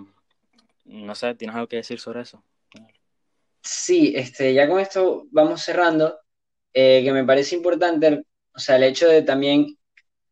no 0.84 1.14
sé, 1.14 1.34
¿tienes 1.34 1.56
algo 1.56 1.68
que 1.68 1.76
decir 1.76 1.98
sobre 1.98 2.22
eso? 2.22 2.44
Sí, 3.62 4.12
este, 4.16 4.52
ya 4.52 4.68
con 4.68 4.80
esto 4.80 5.26
vamos 5.30 5.62
cerrando, 5.62 6.18
eh, 6.72 7.02
que 7.04 7.12
me 7.12 7.24
parece 7.24 7.54
importante, 7.54 8.24
o 8.52 8.58
sea, 8.58 8.76
el 8.76 8.82
hecho 8.82 9.08
de 9.08 9.22
también, 9.22 9.78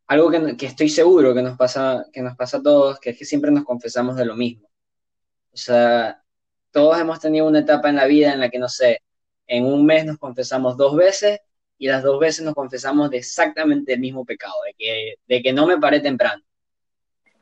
algo 0.07 0.29
que, 0.29 0.57
que, 0.57 0.65
estoy 0.65 0.89
seguro 0.89 1.33
que 1.33 1.41
nos, 1.41 1.57
pasa, 1.57 2.05
que 2.11 2.21
nos 2.21 2.35
pasa 2.35 2.57
a 2.57 2.61
todos, 2.61 2.99
que 2.99 3.11
es 3.11 3.17
que 3.17 3.25
siempre 3.25 3.51
nos 3.51 3.63
confesamos 3.63 4.17
de 4.17 4.25
lo 4.25 4.35
mismo. 4.35 4.69
O 5.53 5.57
sea, 5.57 6.21
todos 6.71 6.99
hemos 6.99 7.21
tenido 7.21 7.47
una 7.47 7.59
etapa 7.59 7.89
en 7.89 7.95
la 7.95 8.05
vida 8.05 8.33
en 8.33 8.41
la 8.41 8.49
que, 8.49 8.59
no 8.59 8.67
sé, 8.67 8.99
en 9.47 9.65
un 9.65 9.85
mes 9.85 10.05
nos 10.05 10.17
confesamos 10.17 10.75
dos 10.77 10.95
veces 10.95 11.39
y 11.81 11.87
las 11.87 12.03
dos 12.03 12.19
veces 12.19 12.45
nos 12.45 12.53
confesamos 12.53 13.09
de 13.09 13.17
exactamente 13.17 13.93
el 13.93 13.99
mismo 13.99 14.23
pecado, 14.23 14.53
de 14.67 14.75
que, 14.77 15.15
de 15.27 15.41
que 15.41 15.51
no 15.51 15.65
me 15.65 15.79
paré 15.79 15.99
temprano. 15.99 16.43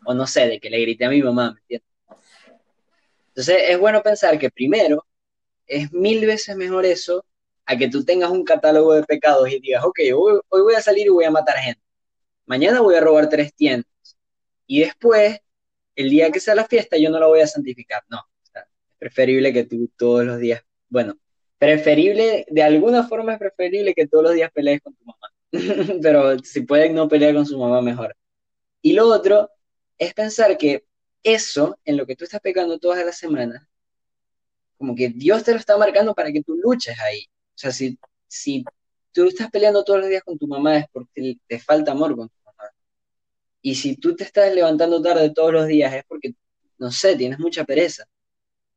O 0.05 0.13
no 0.13 0.25
sé, 0.25 0.47
de 0.47 0.61
que 0.61 0.69
le 0.69 0.79
grité 0.79 1.03
a 1.03 1.09
mi 1.09 1.21
mamá, 1.21 1.51
¿me 1.51 1.59
entiendes? 1.59 1.89
Entonces 3.27 3.57
es 3.67 3.77
bueno 3.77 4.01
pensar 4.01 4.39
que 4.39 4.49
primero 4.49 5.05
es 5.67 5.91
mil 5.91 6.25
veces 6.25 6.55
mejor 6.55 6.85
eso 6.85 7.25
a 7.65 7.75
que 7.75 7.89
tú 7.89 8.05
tengas 8.05 8.31
un 8.31 8.45
catálogo 8.45 8.93
de 8.93 9.03
pecados 9.03 9.51
y 9.51 9.59
digas, 9.59 9.83
ok, 9.83 9.99
hoy, 10.15 10.39
voy 10.49 10.73
a 10.73 10.81
salir 10.81 11.07
y 11.07 11.09
voy 11.09 11.25
a 11.25 11.31
matar 11.31 11.57
gente. 11.57 11.81
Mañana 12.45 12.79
voy 12.79 12.95
a 12.95 13.01
robar 13.01 13.27
tres 13.27 13.53
tiendas. 13.53 13.91
Y 14.65 14.79
después, 14.79 15.37
el 15.95 16.09
día 16.09 16.31
que 16.31 16.39
sea 16.39 16.55
la 16.55 16.65
fiesta, 16.65 16.95
yo 16.95 17.09
no 17.09 17.19
la 17.19 17.27
voy 17.27 17.41
a 17.41 17.47
santificar. 17.47 18.03
No, 18.07 18.21
es 18.55 18.63
preferible 18.97 19.51
que 19.51 19.65
tú 19.65 19.89
todos 19.97 20.23
los 20.23 20.39
días, 20.39 20.63
bueno, 20.87 21.17
preferible, 21.59 22.45
de 22.49 22.63
alguna 22.63 23.07
forma 23.07 23.33
es 23.33 23.39
preferible 23.39 23.93
que 23.93 24.07
todos 24.07 24.23
los 24.23 24.33
días 24.33 24.51
pelees 24.51 24.81
con 24.81 24.95
tu 24.95 25.05
mamá. 25.05 25.29
Pero 26.01 26.39
si 26.39 26.61
pueden 26.61 26.95
no 26.95 27.07
pelear 27.07 27.35
con 27.35 27.45
su 27.45 27.59
mamá, 27.59 27.81
mejor. 27.81 28.15
Y 28.81 28.93
lo 28.93 29.07
otro 29.07 29.51
es 29.97 30.13
pensar 30.13 30.57
que 30.57 30.85
eso, 31.21 31.77
en 31.85 31.97
lo 31.97 32.05
que 32.07 32.15
tú 32.15 32.23
estás 32.23 32.39
pecando 32.41 32.79
todas 32.79 33.05
las 33.05 33.17
semanas, 33.17 33.67
como 34.77 34.95
que 34.95 35.09
Dios 35.09 35.43
te 35.43 35.51
lo 35.51 35.57
está 35.57 35.77
marcando 35.77 36.15
para 36.15 36.31
que 36.31 36.41
tú 36.41 36.55
luches 36.55 36.97
ahí. 36.99 37.25
O 37.27 37.57
sea, 37.57 37.71
si, 37.71 37.99
si 38.27 38.63
tú 39.11 39.27
estás 39.27 39.49
peleando 39.51 39.83
todos 39.83 39.99
los 39.99 40.09
días 40.09 40.23
con 40.23 40.37
tu 40.37 40.47
mamá 40.47 40.77
es 40.77 40.85
porque 40.91 41.37
te 41.45 41.59
falta 41.59 41.91
amor 41.91 42.15
con 42.15 42.29
tu 42.29 42.35
mamá. 42.45 42.69
Y 43.61 43.75
si 43.75 43.97
tú 43.97 44.15
te 44.15 44.23
estás 44.23 44.53
levantando 44.55 45.01
tarde 45.01 45.31
todos 45.31 45.51
los 45.53 45.67
días 45.67 45.93
es 45.93 46.03
porque, 46.07 46.33
no 46.77 46.91
sé, 46.91 47.17
tienes 47.17 47.39
mucha 47.39 47.65
pereza. 47.65 48.05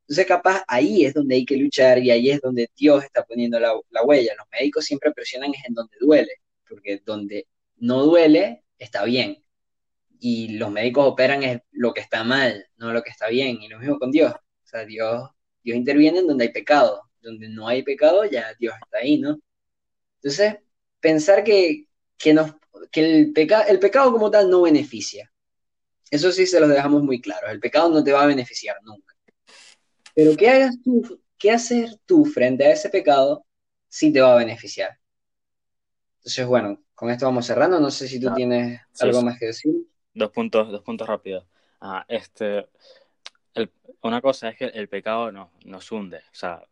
Entonces, 0.02 0.26
capaz 0.26 0.64
ahí 0.68 1.04
es 1.04 1.14
donde 1.14 1.36
hay 1.36 1.44
que 1.44 1.56
luchar 1.56 1.98
y 1.98 2.10
ahí 2.10 2.30
es 2.30 2.40
donde 2.40 2.68
Dios 2.76 3.04
está 3.04 3.24
poniendo 3.24 3.58
la, 3.60 3.74
huella. 4.04 4.34
Los 4.36 4.46
médicos 4.50 4.84
siempre 4.84 5.12
presionan 5.12 5.54
es 5.54 5.64
en 5.66 5.74
donde 5.74 5.96
duele, 6.00 6.32
porque 6.68 7.00
donde 7.04 7.46
no 7.76 8.04
duele 8.04 8.64
está 8.78 9.04
bien. 9.04 9.42
Y 10.18 10.56
los 10.58 10.70
médicos 10.70 11.06
operan 11.06 11.42
es 11.42 11.60
lo 11.72 11.94
que 11.94 12.00
está 12.00 12.24
mal, 12.24 12.66
no 12.76 12.92
lo 12.92 13.02
que 13.02 13.10
está 13.10 13.28
bien. 13.28 13.60
Y 13.62 13.68
lo 13.68 13.78
mismo 13.78 13.98
con 13.98 14.10
Dios. 14.10 14.32
O 14.34 14.66
sea, 14.66 14.84
Dios, 14.84 15.30
Dios 15.62 15.76
interviene 15.76 16.20
en 16.20 16.26
donde 16.26 16.44
hay 16.44 16.52
pecado. 16.52 17.02
Donde 17.20 17.48
no 17.48 17.68
hay 17.68 17.82
pecado, 17.82 18.24
ya 18.24 18.54
Dios 18.58 18.74
está 18.82 18.98
ahí, 18.98 19.18
¿no? 19.18 19.40
Entonces, 20.16 20.56
pensar 21.00 21.44
que, 21.44 21.86
que, 22.18 22.34
nos, 22.34 22.52
que 22.90 23.00
el, 23.00 23.34
el 23.68 23.78
pecado 23.78 24.12
como 24.12 24.30
tal 24.30 24.50
no 24.50 24.62
beneficia. 24.62 25.32
Eso 26.10 26.30
sí 26.32 26.46
se 26.46 26.60
los 26.60 26.68
dejamos 26.68 27.02
muy 27.02 27.20
claro. 27.20 27.48
El 27.48 27.60
pecado 27.60 27.88
no 27.88 28.04
te 28.04 28.12
va 28.12 28.22
a 28.22 28.26
beneficiar 28.26 28.76
nunca. 28.82 29.11
Pero 30.14 30.36
¿qué 30.36 30.48
hagas 30.48 30.76
tú, 30.82 31.20
qué 31.38 31.50
hacer 31.50 31.96
tú 32.06 32.24
frente 32.24 32.66
a 32.66 32.72
ese 32.72 32.88
pecado 32.90 33.44
si 33.88 34.12
te 34.12 34.20
va 34.20 34.34
a 34.34 34.38
beneficiar? 34.38 34.98
Entonces, 36.18 36.46
bueno, 36.46 36.82
con 36.94 37.10
esto 37.10 37.26
vamos 37.26 37.46
cerrando. 37.46 37.80
No 37.80 37.90
sé 37.90 38.06
si 38.06 38.20
tú 38.20 38.32
tienes 38.34 38.80
algo 39.00 39.22
más 39.22 39.38
que 39.38 39.46
decir. 39.46 39.74
Dos 40.14 40.30
puntos, 40.30 40.70
dos 40.70 40.82
puntos 40.82 41.08
rápidos. 41.08 41.46
este, 42.06 42.66
una 44.02 44.20
cosa 44.20 44.50
es 44.50 44.56
que 44.56 44.66
el 44.66 44.88
pecado 44.88 45.32
no, 45.32 45.50
nos 45.64 45.90
hunde. 45.90 46.18
O 46.18 46.34
sea, 46.34 46.62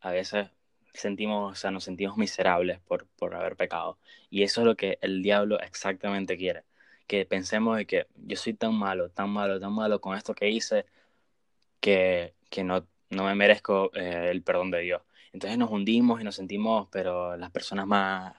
a 0.00 0.10
veces 0.10 0.48
sentimos, 0.92 1.52
o 1.52 1.54
sea, 1.54 1.70
nos 1.70 1.84
sentimos 1.84 2.16
miserables 2.16 2.80
por, 2.80 3.06
por 3.18 3.34
haber 3.34 3.56
pecado. 3.56 3.98
Y 4.28 4.42
eso 4.42 4.60
es 4.60 4.66
lo 4.66 4.76
que 4.76 4.98
el 5.00 5.22
diablo 5.22 5.58
exactamente 5.60 6.36
quiere. 6.36 6.64
Que 7.06 7.26
pensemos 7.26 7.76
de 7.76 7.86
que 7.86 8.06
yo 8.14 8.36
soy 8.36 8.54
tan 8.54 8.74
malo, 8.74 9.10
tan 9.10 9.30
malo, 9.30 9.58
tan 9.58 9.72
malo 9.72 10.00
con 10.00 10.16
esto 10.16 10.34
que 10.34 10.50
hice, 10.50 10.86
que, 11.80 12.34
que 12.50 12.64
no, 12.64 12.86
no 13.10 13.24
me 13.24 13.34
merezco 13.34 13.90
eh, 13.94 14.28
el 14.30 14.42
perdón 14.42 14.70
de 14.70 14.80
Dios. 14.80 15.02
Entonces 15.32 15.58
nos 15.58 15.70
hundimos 15.70 16.20
y 16.20 16.24
nos 16.24 16.34
sentimos, 16.36 16.88
pero 16.90 17.36
las 17.36 17.50
personas 17.50 17.86
más, 17.86 18.34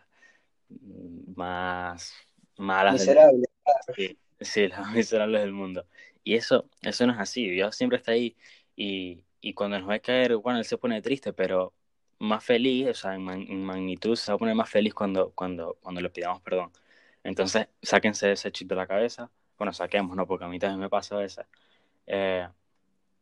más 1.35 2.13
malas. 2.57 2.93
Miserables. 2.93 3.49
Sí, 3.95 4.17
sí, 4.39 4.67
las 4.67 4.91
miserables 4.91 5.41
del 5.41 5.53
mundo. 5.53 5.85
Y 6.23 6.35
eso, 6.35 6.69
eso 6.81 7.07
no 7.07 7.13
es 7.13 7.19
así. 7.19 7.49
Dios 7.49 7.75
siempre 7.75 7.97
está 7.97 8.11
ahí 8.11 8.35
y, 8.75 9.23
y 9.41 9.53
cuando 9.53 9.79
nos 9.79 9.87
ve 9.87 10.01
caer, 10.01 10.35
bueno, 10.37 10.59
Él 10.59 10.65
se 10.65 10.77
pone 10.77 11.01
triste, 11.01 11.33
pero 11.33 11.73
más 12.19 12.43
feliz, 12.43 12.87
o 12.89 12.93
sea, 12.93 13.15
en, 13.15 13.65
magnitud 13.65 14.15
se 14.15 14.31
va 14.31 14.35
a 14.35 14.39
poner 14.39 14.55
más 14.55 14.69
feliz 14.69 14.93
cuando, 14.93 15.31
cuando, 15.31 15.77
cuando 15.81 16.01
le 16.01 16.09
pidamos 16.09 16.41
perdón. 16.41 16.71
Entonces, 17.23 17.67
sáquense 17.81 18.31
ese 18.31 18.51
chip 18.51 18.69
de 18.69 18.75
la 18.75 18.87
cabeza. 18.87 19.31
Bueno, 19.57 19.73
saquemos, 19.73 20.15
¿no? 20.15 20.27
Porque 20.27 20.45
a 20.45 20.47
mí 20.47 20.59
también 20.59 20.79
me 20.79 20.89
pasa 20.89 21.15
a 21.15 21.19
veces. 21.19 21.45
Eh, 22.07 22.47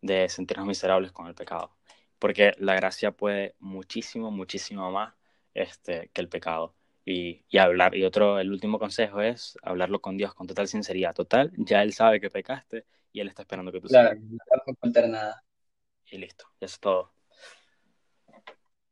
de 0.01 0.29
sentirnos 0.29 0.67
miserables 0.67 1.11
con 1.11 1.27
el 1.27 1.35
pecado. 1.35 1.75
Porque 2.19 2.53
la 2.57 2.75
gracia 2.75 3.11
puede 3.11 3.55
muchísimo, 3.59 4.31
muchísimo 4.31 4.91
más 4.91 5.13
este, 5.53 6.09
que 6.13 6.21
el 6.21 6.29
pecado. 6.29 6.75
Y, 7.05 7.43
y, 7.49 7.57
hablar, 7.57 7.95
y 7.95 8.03
otro, 8.03 8.39
el 8.39 8.51
último 8.51 8.77
consejo 8.77 9.21
es 9.21 9.57
hablarlo 9.63 9.99
con 10.01 10.17
Dios 10.17 10.33
con 10.33 10.47
total 10.47 10.67
sinceridad. 10.67 11.15
Total, 11.15 11.51
ya 11.57 11.81
Él 11.81 11.93
sabe 11.93 12.19
que 12.19 12.29
pecaste 12.29 12.85
y 13.11 13.19
Él 13.21 13.27
está 13.27 13.43
esperando 13.43 13.71
que 13.71 13.81
tú 13.81 13.87
Claro, 13.87 14.15
no 14.19 14.37
vas 14.49 14.61
a 14.67 14.73
contar 14.75 15.09
nada. 15.09 15.43
Y 16.11 16.17
listo, 16.17 16.45
eso 16.59 16.73
es 16.73 16.79
todo. 16.79 17.13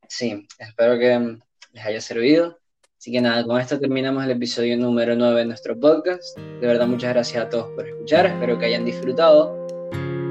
Sí, 0.08 0.46
espero 0.58 0.98
que 0.98 1.38
les 1.72 1.84
haya 1.84 2.00
servido. 2.00 2.58
Así 2.96 3.12
que 3.12 3.20
nada, 3.20 3.44
con 3.44 3.60
esto 3.60 3.78
terminamos 3.78 4.24
el 4.24 4.32
episodio 4.32 4.76
número 4.76 5.14
9 5.14 5.40
de 5.40 5.46
nuestro 5.46 5.78
podcast. 5.78 6.36
De 6.36 6.66
verdad, 6.66 6.86
muchas 6.86 7.12
gracias 7.12 7.44
a 7.44 7.48
todos 7.48 7.72
por 7.74 7.86
escuchar. 7.86 8.26
Espero 8.26 8.58
que 8.58 8.66
hayan 8.66 8.84
disfrutado. 8.84 9.57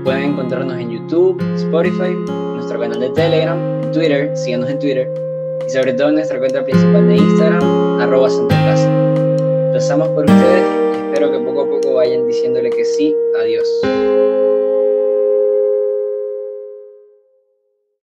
Pueden 0.07 0.23
encontrarnos 0.23 0.79
en 0.79 0.89
YouTube, 0.89 1.37
Spotify, 1.57 2.15
nuestro 2.55 2.79
canal 2.79 2.97
de 2.97 3.09
Telegram, 3.09 3.91
Twitter, 3.91 4.31
síganos 4.37 4.69
en 4.69 4.79
Twitter 4.79 5.13
y 5.67 5.69
sobre 5.69 5.91
todo 5.95 6.07
en 6.07 6.15
nuestra 6.15 6.39
cuenta 6.39 6.63
principal 6.63 7.09
de 7.09 7.17
Instagram, 7.17 7.99
arroba 7.99 8.29
Casa. 8.47 8.89
Rezamos 9.73 10.07
por 10.07 10.23
ustedes 10.23 10.63
espero 11.07 11.29
que 11.29 11.39
poco 11.39 11.61
a 11.63 11.69
poco 11.69 11.95
vayan 11.95 12.25
diciéndole 12.25 12.69
que 12.69 12.85
sí 12.85 13.13
a 13.37 13.43
Dios. 13.43 13.67